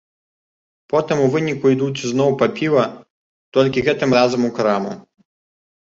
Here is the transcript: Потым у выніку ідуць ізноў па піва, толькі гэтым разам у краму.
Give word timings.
Потым 0.93 1.17
у 1.25 1.27
выніку 1.35 1.65
ідуць 1.75 1.99
ізноў 2.07 2.31
па 2.41 2.47
піва, 2.61 2.85
толькі 3.59 3.85
гэтым 3.89 4.09
разам 4.19 4.41
у 4.49 4.55
краму. 4.57 4.93